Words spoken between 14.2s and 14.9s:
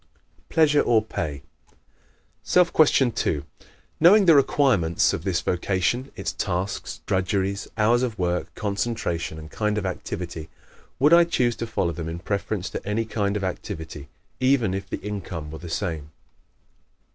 even if